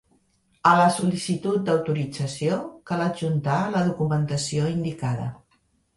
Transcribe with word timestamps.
A 0.67 0.71
la 0.79 0.87
sol·licitud 0.93 1.67
d'autorització 1.67 2.57
cal 2.93 3.03
adjuntar 3.09 3.59
la 3.77 3.85
documentació 3.91 4.71
indicada. 4.77 5.29